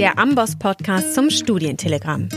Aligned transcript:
der 0.00 0.18
Amboss-Podcast 0.18 1.12
zum 1.12 1.28
Studientelegramm. 1.28 2.30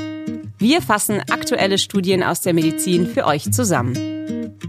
Wir 0.57 0.81
fassen 0.81 1.21
aktuelle 1.31 1.77
Studien 1.77 2.21
aus 2.21 2.41
der 2.41 2.53
Medizin 2.53 3.07
für 3.07 3.25
euch 3.25 3.53
zusammen. 3.53 4.59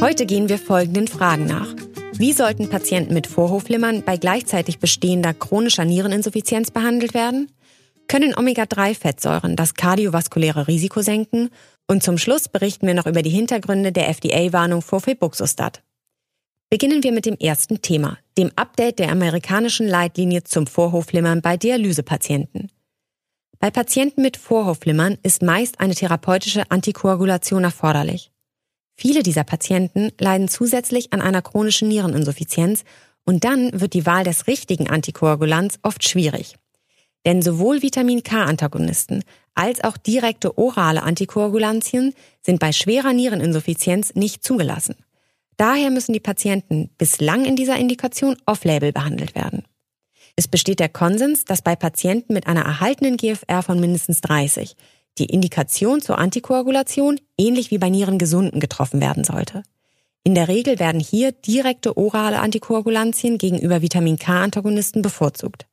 Heute 0.00 0.24
gehen 0.24 0.48
wir 0.48 0.56
folgenden 0.56 1.08
Fragen 1.08 1.44
nach. 1.44 1.68
Wie 2.14 2.32
sollten 2.32 2.70
Patienten 2.70 3.12
mit 3.12 3.26
Vorhofflimmern 3.26 4.02
bei 4.02 4.16
gleichzeitig 4.16 4.78
bestehender 4.78 5.34
chronischer 5.34 5.84
Niereninsuffizienz 5.84 6.70
behandelt 6.70 7.12
werden? 7.12 7.52
Können 8.08 8.34
Omega-3-Fettsäuren 8.34 9.54
das 9.54 9.74
kardiovaskuläre 9.74 10.68
Risiko 10.68 11.02
senken? 11.02 11.50
Und 11.86 12.02
zum 12.02 12.16
Schluss 12.16 12.48
berichten 12.48 12.86
wir 12.86 12.94
noch 12.94 13.06
über 13.06 13.20
die 13.20 13.28
Hintergründe 13.28 13.92
der 13.92 14.08
FDA-Warnung 14.08 14.80
vor 14.80 15.02
Febuxostat. 15.02 15.82
Beginnen 16.72 17.02
wir 17.02 17.12
mit 17.12 17.26
dem 17.26 17.36
ersten 17.36 17.82
Thema, 17.82 18.16
dem 18.38 18.50
Update 18.56 18.98
der 18.98 19.12
amerikanischen 19.12 19.86
Leitlinie 19.86 20.42
zum 20.44 20.66
Vorhofflimmern 20.66 21.42
bei 21.42 21.58
Dialysepatienten. 21.58 22.70
Bei 23.58 23.70
Patienten 23.70 24.22
mit 24.22 24.38
Vorhofflimmern 24.38 25.18
ist 25.22 25.42
meist 25.42 25.80
eine 25.80 25.94
therapeutische 25.94 26.70
Antikoagulation 26.70 27.64
erforderlich. 27.64 28.32
Viele 28.94 29.22
dieser 29.22 29.44
Patienten 29.44 30.12
leiden 30.18 30.48
zusätzlich 30.48 31.12
an 31.12 31.20
einer 31.20 31.42
chronischen 31.42 31.88
Niereninsuffizienz 31.88 32.84
und 33.26 33.44
dann 33.44 33.78
wird 33.78 33.92
die 33.92 34.06
Wahl 34.06 34.24
des 34.24 34.46
richtigen 34.46 34.88
Antikoagulants 34.88 35.78
oft 35.82 36.08
schwierig. 36.08 36.56
Denn 37.26 37.42
sowohl 37.42 37.82
Vitamin 37.82 38.22
K-Antagonisten 38.22 39.24
als 39.54 39.84
auch 39.84 39.98
direkte 39.98 40.56
orale 40.56 41.02
Antikoagulantien 41.02 42.14
sind 42.40 42.60
bei 42.60 42.72
schwerer 42.72 43.12
Niereninsuffizienz 43.12 44.14
nicht 44.14 44.42
zugelassen. 44.42 44.94
Daher 45.62 45.92
müssen 45.92 46.12
die 46.12 46.18
Patienten 46.18 46.90
bislang 46.98 47.44
in 47.44 47.54
dieser 47.54 47.76
Indikation 47.76 48.36
off-label 48.46 48.90
behandelt 48.90 49.36
werden. 49.36 49.62
Es 50.34 50.48
besteht 50.48 50.80
der 50.80 50.88
Konsens, 50.88 51.44
dass 51.44 51.62
bei 51.62 51.76
Patienten 51.76 52.34
mit 52.34 52.48
einer 52.48 52.62
erhaltenen 52.62 53.16
GFR 53.16 53.62
von 53.62 53.78
mindestens 53.78 54.22
30 54.22 54.74
die 55.18 55.26
Indikation 55.26 56.00
zur 56.00 56.18
Antikoagulation 56.18 57.20
ähnlich 57.38 57.70
wie 57.70 57.78
bei 57.78 57.90
Nierengesunden 57.90 58.58
getroffen 58.58 59.00
werden 59.00 59.22
sollte. 59.22 59.62
In 60.24 60.34
der 60.34 60.48
Regel 60.48 60.80
werden 60.80 61.00
hier 61.00 61.30
direkte 61.30 61.96
orale 61.96 62.40
Antikoagulantien 62.40 63.38
gegenüber 63.38 63.82
Vitamin 63.82 64.18
K-Antagonisten 64.18 65.00
bevorzugt. 65.00 65.68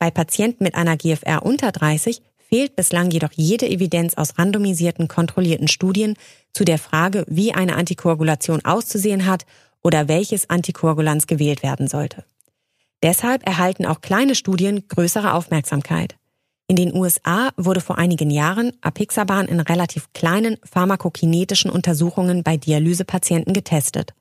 Bei 0.00 0.10
Patienten 0.10 0.64
mit 0.64 0.74
einer 0.74 0.96
GFR 0.96 1.46
unter 1.46 1.70
30 1.70 2.20
fehlt 2.48 2.76
bislang 2.76 3.10
jedoch 3.10 3.32
jede 3.32 3.68
Evidenz 3.68 4.14
aus 4.14 4.38
randomisierten, 4.38 5.08
kontrollierten 5.08 5.68
Studien 5.68 6.14
zu 6.52 6.64
der 6.64 6.78
Frage, 6.78 7.24
wie 7.28 7.52
eine 7.52 7.76
Antikoagulation 7.76 8.64
auszusehen 8.64 9.26
hat 9.26 9.44
oder 9.82 10.08
welches 10.08 10.50
Antikoagulans 10.50 11.26
gewählt 11.26 11.62
werden 11.62 11.88
sollte. 11.88 12.24
Deshalb 13.02 13.46
erhalten 13.46 13.84
auch 13.84 14.00
kleine 14.00 14.34
Studien 14.34 14.88
größere 14.88 15.34
Aufmerksamkeit. 15.34 16.16
In 16.66 16.76
den 16.76 16.94
USA 16.94 17.50
wurde 17.58 17.82
vor 17.82 17.98
einigen 17.98 18.30
Jahren 18.30 18.72
Apixaban 18.80 19.46
in 19.46 19.60
relativ 19.60 20.10
kleinen 20.14 20.56
pharmakokinetischen 20.64 21.70
Untersuchungen 21.70 22.42
bei 22.42 22.56
Dialysepatienten 22.56 23.52
getestet. 23.52 24.14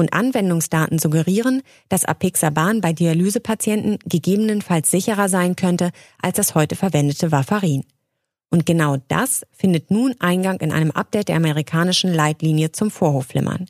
Und 0.00 0.14
Anwendungsdaten 0.14 0.98
suggerieren, 0.98 1.60
dass 1.90 2.06
Apixaban 2.06 2.80
bei 2.80 2.94
Dialysepatienten 2.94 3.98
gegebenenfalls 4.06 4.90
sicherer 4.90 5.28
sein 5.28 5.56
könnte 5.56 5.90
als 6.22 6.36
das 6.36 6.54
heute 6.54 6.74
verwendete 6.74 7.32
Warfarin. 7.32 7.84
Und 8.48 8.64
genau 8.64 8.96
das 9.08 9.42
findet 9.52 9.90
nun 9.90 10.14
Eingang 10.18 10.58
in 10.60 10.72
einem 10.72 10.90
Update 10.90 11.28
der 11.28 11.36
amerikanischen 11.36 12.14
Leitlinie 12.14 12.72
zum 12.72 12.90
Vorhofflimmern. 12.90 13.66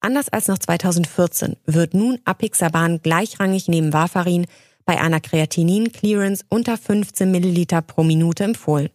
Anders 0.00 0.28
als 0.28 0.48
noch 0.48 0.58
2014 0.58 1.56
wird 1.64 1.94
nun 1.94 2.18
Apixaban 2.26 3.00
gleichrangig 3.00 3.66
neben 3.66 3.94
Warfarin 3.94 4.44
bei 4.84 5.00
einer 5.00 5.20
Kreatinin-Clearance 5.20 6.44
unter 6.50 6.76
15 6.76 7.30
Milliliter 7.30 7.80
pro 7.80 8.02
Minute 8.02 8.44
empfohlen. 8.44 8.90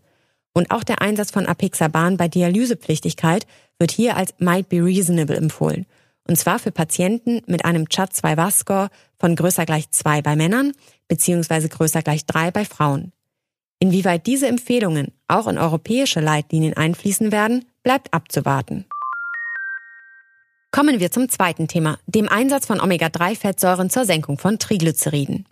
Und 0.54 0.70
auch 0.70 0.83
der 0.83 1.02
Einsatz 1.02 1.31
von 1.31 1.48
Apixaban 1.48 2.17
bei 2.17 2.28
Dialysepflichtigkeit 2.28 3.48
wird 3.80 3.89
hier 3.89 4.16
als 4.16 4.36
might 4.38 4.70
be 4.70 4.86
reasonable 4.86 5.36
empfohlen. 5.36 5.88
Und 6.30 6.36
zwar 6.36 6.60
für 6.60 6.72
Patienten 6.72 7.42
mit 7.48 7.66
einem 7.66 7.86
CHAT2-VAS-Score 7.86 8.90
von 9.17 9.36
größer 9.36 9.66
gleich 9.66 9.90
2 9.90 10.22
bei 10.22 10.36
Männern 10.36 10.73
bzw. 11.08 11.70
größer 11.70 12.04
gleich 12.04 12.28
3 12.28 12.52
bei 12.52 12.66
Frauen. 12.66 13.14
Inwieweit 13.80 14.28
diese 14.28 14.48
Empfehlungen 14.48 15.12
auch 15.28 15.48
in 15.48 15.58
europäische 15.58 16.20
Leitlinien 16.20 16.78
einfließen 16.78 17.32
werden, 17.32 17.66
bleibt 17.82 18.14
abzuwarten. 18.14 18.86
Kommen 20.70 21.00
wir 21.00 21.10
zum 21.10 21.30
zweiten 21.30 21.67
Thema, 21.67 21.98
dem 22.06 22.30
Einsatz 22.30 22.67
von 22.67 22.80
Omega-3-Fettsäuren 22.80 23.90
zur 23.90 24.06
Senkung 24.06 24.38
von 24.38 24.60
Triglyceriden. 24.60 25.48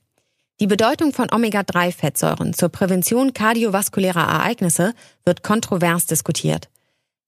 Die 0.59 0.67
Bedeutung 0.67 1.11
von 1.11 1.33
Omega-3-Fettsäuren 1.33 2.53
zur 2.53 2.69
Prävention 2.69 3.33
kardiovaskulärer 3.33 4.21
Ereignisse 4.21 4.93
wird 5.25 5.41
kontrovers 5.41 6.05
diskutiert. 6.05 6.69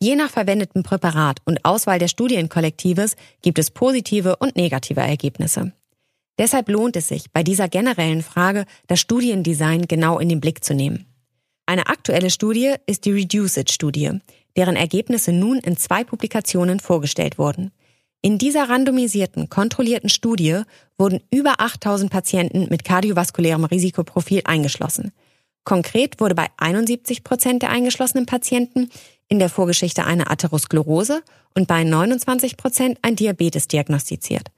Je 0.01 0.15
nach 0.15 0.29
verwendetem 0.29 0.81
Präparat 0.81 1.41
und 1.43 1.65
Auswahl 1.65 1.99
der 1.99 2.07
Studienkollektives 2.07 3.17
gibt 3.41 3.59
es 3.59 3.69
positive 3.69 4.37
und 4.37 4.55
negative 4.55 5.01
Ergebnisse. 5.01 5.73
Deshalb 6.37 6.69
lohnt 6.69 6.95
es 6.95 7.09
sich, 7.09 7.31
bei 7.31 7.43
dieser 7.43 7.67
generellen 7.67 8.23
Frage 8.23 8.63
das 8.87 9.01
Studiendesign 9.01 9.87
genau 9.89 10.17
in 10.19 10.29
den 10.29 10.39
Blick 10.39 10.63
zu 10.63 10.73
nehmen. 10.73 11.05
Eine 11.65 11.87
aktuelle 11.87 12.29
Studie 12.29 12.75
ist 12.85 13.03
die 13.03 13.11
Reduce-It-Studie, 13.11 14.21
deren 14.55 14.77
Ergebnisse 14.77 15.33
nun 15.33 15.57
in 15.57 15.75
zwei 15.75 16.05
Publikationen 16.05 16.79
vorgestellt 16.79 17.37
wurden. 17.37 17.71
In 18.21 18.37
dieser 18.37 18.69
randomisierten, 18.69 19.49
kontrollierten 19.49 20.09
Studie 20.09 20.61
wurden 20.97 21.21
über 21.29 21.55
8000 21.59 22.09
Patienten 22.09 22.67
mit 22.69 22.85
kardiovaskulärem 22.85 23.65
Risikoprofil 23.65 24.41
eingeschlossen. 24.45 25.11
Konkret 25.65 26.21
wurde 26.21 26.35
bei 26.35 26.47
71 26.57 27.23
Prozent 27.23 27.61
der 27.61 27.69
eingeschlossenen 27.69 28.25
Patienten 28.25 28.89
in 29.29 29.39
der 29.39 29.49
Vorgeschichte 29.49 30.05
eine 30.05 30.29
Atherosklerose 30.29 31.23
und 31.55 31.67
bei 31.67 31.83
29 31.83 32.57
Prozent 32.57 32.97
ein 33.01 33.15
Diabetes 33.15 33.67
diagnostiziert. 33.67 34.51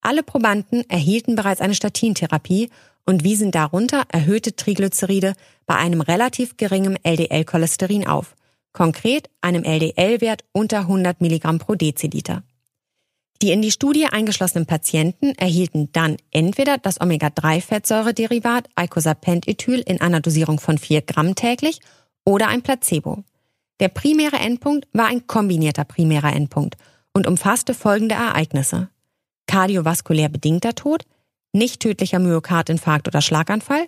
Alle 0.00 0.22
Probanden 0.22 0.88
erhielten 0.90 1.36
bereits 1.36 1.60
eine 1.60 1.74
Statintherapie 1.74 2.70
und 3.06 3.22
wiesen 3.22 3.50
darunter 3.50 4.04
erhöhte 4.08 4.56
Triglyceride 4.56 5.34
bei 5.66 5.76
einem 5.76 6.00
relativ 6.00 6.56
geringen 6.56 6.98
LDL-Cholesterin 7.02 8.06
auf, 8.06 8.34
konkret 8.72 9.30
einem 9.40 9.62
LDL-Wert 9.62 10.44
unter 10.52 10.80
100 10.80 11.20
Milligramm 11.20 11.58
pro 11.58 11.74
Deziliter. 11.74 12.42
Die 13.42 13.50
in 13.50 13.62
die 13.62 13.70
Studie 13.70 14.06
eingeschlossenen 14.06 14.66
Patienten 14.66 15.34
erhielten 15.34 15.90
dann 15.92 16.16
entweder 16.30 16.78
das 16.78 17.00
Omega-3-Fettsäurederivat 17.00 18.68
Icosapent-Ethyl 18.78 19.80
in 19.80 20.00
einer 20.00 20.20
Dosierung 20.20 20.60
von 20.60 20.78
4 20.78 21.02
Gramm 21.02 21.34
täglich 21.34 21.80
oder 22.24 22.48
ein 22.48 22.62
Placebo. 22.62 23.24
Der 23.80 23.88
primäre 23.88 24.36
Endpunkt 24.36 24.86
war 24.92 25.06
ein 25.06 25.26
kombinierter 25.26 25.84
primärer 25.84 26.32
Endpunkt 26.32 26.76
und 27.12 27.26
umfasste 27.26 27.74
folgende 27.74 28.14
Ereignisse 28.14 28.88
kardiovaskulär 29.46 30.28
bedingter 30.28 30.74
Tod, 30.74 31.04
nicht 31.52 31.80
tödlicher 31.80 32.18
Myokardinfarkt 32.18 33.08
oder 33.08 33.20
Schlaganfall, 33.20 33.86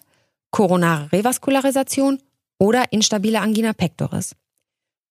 koronare 0.50 1.10
Revaskularisation 1.12 2.20
oder 2.58 2.92
instabile 2.92 3.40
Angina 3.40 3.72
pectoris. 3.72 4.36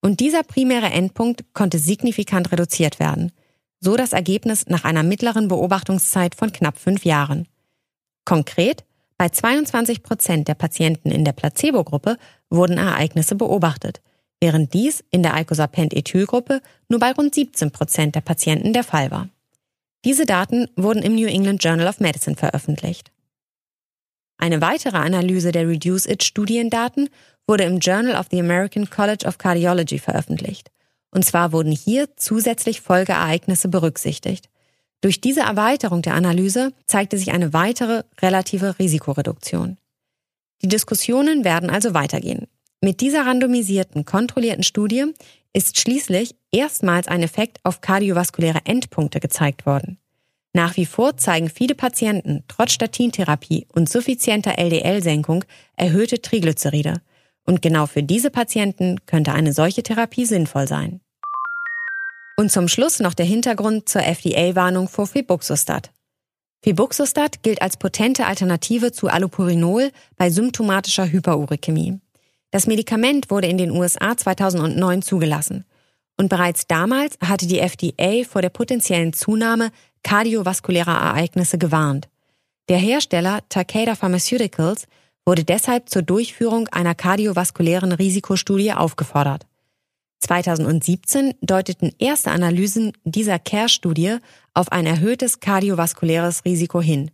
Und 0.02 0.20
dieser 0.20 0.44
primäre 0.44 0.88
Endpunkt 0.88 1.54
konnte 1.54 1.80
signifikant 1.80 2.52
reduziert 2.52 3.00
werden, 3.00 3.32
so 3.80 3.98
das 3.98 4.14
Ergebnis 4.14 4.68
nach 4.68 4.84
einer 4.84 5.04
mittleren 5.04 5.48
Beobachtungszeit 5.48 6.36
von 6.36 6.52
knapp 6.52 6.78
fünf 6.78 7.06
Jahren. 7.06 7.48
Konkret, 8.24 8.86
bei 9.18 9.30
22 9.30 10.04
Prozent 10.04 10.48
der 10.48 10.56
Patienten 10.56 11.12
in 11.12 11.26
der 11.26 11.34
Placebo-Gruppe 11.34 12.18
wurden 12.50 12.78
Ereignisse 12.78 13.36
beobachtet, 13.36 14.02
während 14.46 14.76
dies 14.76 15.04
in 15.10 15.24
der 15.24 15.36
Icosapent-Ethyl-Gruppe 15.42 16.62
nur 16.88 17.00
bei 17.00 17.12
rund 17.14 17.34
17 17.34 17.72
Prozent 17.72 18.14
der 18.14 18.22
Patienten 18.22 18.74
der 18.74 18.84
Fall 18.84 19.10
war. 19.10 19.28
Diese 20.04 20.28
Daten 20.28 20.68
wurden 20.76 21.02
im 21.02 21.16
New 21.16 21.26
England 21.26 21.64
Journal 21.64 21.88
of 21.88 22.00
Medicine 22.00 22.36
veröffentlicht. 22.36 23.12
Eine 24.38 24.62
weitere 24.62 24.98
Analyse 24.98 25.52
der 25.52 25.68
Reduce-It-Studiendaten 25.68 27.10
wurde 27.48 27.64
im 27.64 27.80
Journal 27.80 28.16
of 28.20 28.28
the 28.30 28.40
American 28.40 28.88
College 28.88 29.26
of 29.26 29.40
Cardiology 29.40 29.98
veröffentlicht. 29.98 30.70
Und 31.10 31.26
zwar 31.26 31.52
wurden 31.52 31.72
hier 31.72 32.16
zusätzlich 32.16 32.82
Folgeereignisse 32.82 33.68
berücksichtigt. 33.68 34.50
Durch 35.02 35.22
diese 35.22 35.42
Erweiterung 35.42 36.04
der 36.04 36.14
Analyse 36.14 36.72
zeigte 36.86 37.18
sich 37.18 37.32
eine 37.32 37.52
weitere 37.54 38.04
relative 38.22 38.78
Risikoreduktion. 38.78 39.78
Die 40.62 40.68
Diskussionen 40.68 41.44
werden 41.44 41.72
also 41.72 41.96
weitergehen. 41.96 42.46
Mit 42.82 43.02
dieser 43.02 43.26
randomisierten, 43.26 44.06
kontrollierten 44.06 44.64
Studie 44.64 45.06
ist 45.54 45.80
schließlich 45.80 46.36
erstmals 46.52 47.08
ein 47.08 47.24
Effekt 47.24 47.60
auf 47.64 47.82
kardiovaskuläre 47.82 48.60
Endpunkte 48.66 49.20
gezeigt 49.20 49.66
worden. 49.66 49.98
Nach 50.54 50.78
wie 50.78 50.86
vor 50.86 51.18
zeigen 51.18 51.50
viele 51.50 51.76
Patienten 51.76 52.44
trotz 52.48 52.72
Statintherapie 52.72 53.68
und 53.74 53.90
suffizienter 53.90 54.58
LDL-Senkung 54.58 55.44
erhöhte 55.76 56.22
Triglyceride. 56.22 57.02
Und 57.46 57.62
genau 57.62 57.88
für 57.88 58.04
diese 58.04 58.32
Patienten 58.32 59.06
könnte 59.06 59.34
eine 59.34 59.54
solche 59.54 59.84
Therapie 59.84 60.26
sinnvoll 60.26 60.68
sein. 60.68 61.02
Und 62.38 62.52
zum 62.52 62.68
Schluss 62.68 63.00
noch 63.00 63.14
der 63.14 63.26
Hintergrund 63.26 63.88
zur 63.88 64.04
FDA-Warnung 64.04 64.88
vor 64.88 65.08
Febuxostat. 65.08 65.92
Febuxostat 66.64 67.44
gilt 67.44 67.62
als 67.62 67.78
potente 67.78 68.26
Alternative 68.26 68.92
zu 68.92 69.08
Allopurinol 69.08 69.92
bei 70.18 70.30
symptomatischer 70.30 71.12
Hyperuricämie. 71.12 72.00
Das 72.56 72.68
Medikament 72.68 73.32
wurde 73.32 73.48
in 73.48 73.58
den 73.58 73.70
USA 73.70 74.16
2009 74.16 75.02
zugelassen. 75.02 75.66
Und 76.16 76.30
bereits 76.30 76.68
damals 76.68 77.18
hatte 77.20 77.48
die 77.48 77.60
FDA 77.60 78.24
vor 78.24 78.42
der 78.42 78.48
potenziellen 78.48 79.12
Zunahme 79.12 79.72
kardiovaskulärer 80.04 80.94
Ereignisse 80.94 81.58
gewarnt. 81.58 82.08
Der 82.70 82.78
Hersteller 82.78 83.42
Takeda 83.50 83.96
Pharmaceuticals 83.96 84.88
wurde 85.26 85.44
deshalb 85.44 85.90
zur 85.90 86.04
Durchführung 86.04 86.70
einer 86.70 86.96
kardiovaskulären 86.96 87.92
Risikostudie 87.92 88.72
aufgefordert. 88.72 89.46
2017 90.22 91.34
deuteten 91.42 91.92
erste 92.00 92.32
Analysen 92.32 92.94
dieser 93.04 93.38
CARE-Studie 93.38 94.20
auf 94.54 94.72
ein 94.72 94.86
erhöhtes 94.86 95.42
kardiovaskuläres 95.42 96.46
Risiko 96.46 96.80
hin. 96.80 97.12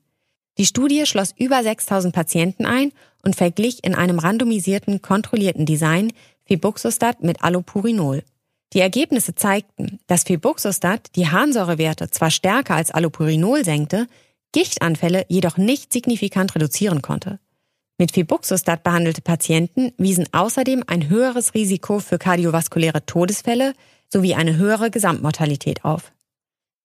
Die 0.59 0.67
Studie 0.67 1.07
schloss 1.07 1.33
über 1.35 1.63
6000 1.63 2.13
Patienten 2.13 2.67
ein 2.67 2.91
und 3.23 3.35
verglich 3.35 3.83
in 3.83 3.95
einem 3.95 4.19
randomisierten, 4.19 5.01
kontrollierten 5.01 5.65
Design 5.65 6.13
Febuxostat 6.45 7.23
mit 7.23 7.43
Allopurinol. 7.43 8.23
Die 8.73 8.79
Ergebnisse 8.79 9.35
zeigten, 9.35 9.99
dass 10.07 10.23
Febuxostat 10.23 11.15
die 11.15 11.27
Harnsäurewerte 11.27 12.09
zwar 12.09 12.31
stärker 12.31 12.75
als 12.75 12.91
Allopurinol 12.91 13.65
senkte, 13.65 14.07
Gichtanfälle 14.53 15.25
jedoch 15.29 15.57
nicht 15.57 15.93
signifikant 15.93 16.55
reduzieren 16.55 17.01
konnte. 17.01 17.39
Mit 17.97 18.13
Febuxostat 18.13 18.83
behandelte 18.83 19.21
Patienten 19.21 19.93
wiesen 19.97 20.27
außerdem 20.31 20.83
ein 20.87 21.09
höheres 21.09 21.53
Risiko 21.53 21.99
für 21.99 22.17
kardiovaskuläre 22.17 23.05
Todesfälle 23.05 23.73
sowie 24.09 24.33
eine 24.33 24.57
höhere 24.57 24.89
Gesamtmortalität 24.89 25.85
auf. 25.85 26.11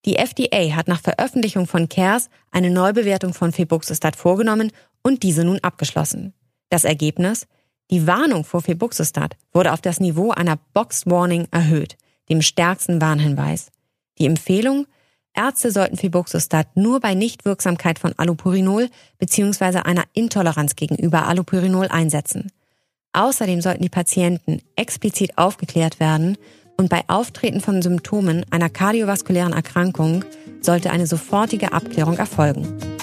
Die 0.04 0.16
FDA 0.16 0.76
hat 0.76 0.86
nach 0.86 1.00
Veröffentlichung 1.00 1.66
von 1.66 1.88
CARES 1.88 2.28
eine 2.50 2.70
Neubewertung 2.70 3.34
von 3.34 3.50
Febuxostat 3.52 4.14
vorgenommen 4.14 4.70
und 5.06 5.22
diese 5.22 5.44
nun 5.44 5.60
abgeschlossen. 5.60 6.34
Das 6.68 6.82
Ergebnis? 6.82 7.46
Die 7.92 8.08
Warnung 8.08 8.42
vor 8.42 8.60
Febuxostat 8.60 9.36
wurde 9.52 9.72
auf 9.72 9.80
das 9.80 10.00
Niveau 10.00 10.32
einer 10.32 10.58
Boxed 10.74 11.08
Warning 11.08 11.46
erhöht, 11.52 11.96
dem 12.28 12.42
stärksten 12.42 13.00
Warnhinweis. 13.00 13.70
Die 14.18 14.26
Empfehlung? 14.26 14.86
Ärzte 15.32 15.70
sollten 15.70 15.96
Febuxostat 15.96 16.76
nur 16.76 16.98
bei 16.98 17.14
Nichtwirksamkeit 17.14 18.00
von 18.00 18.14
Allopurinol 18.16 18.88
bzw. 19.18 19.78
einer 19.84 20.02
Intoleranz 20.12 20.74
gegenüber 20.74 21.28
Allopurinol 21.28 21.86
einsetzen. 21.86 22.50
Außerdem 23.12 23.60
sollten 23.60 23.84
die 23.84 23.88
Patienten 23.88 24.60
explizit 24.74 25.38
aufgeklärt 25.38 26.00
werden 26.00 26.36
und 26.76 26.90
bei 26.90 27.04
Auftreten 27.06 27.60
von 27.60 27.80
Symptomen 27.80 28.44
einer 28.50 28.70
kardiovaskulären 28.70 29.52
Erkrankung 29.52 30.24
sollte 30.62 30.90
eine 30.90 31.06
sofortige 31.06 31.72
Abklärung 31.72 32.18
erfolgen. 32.18 32.95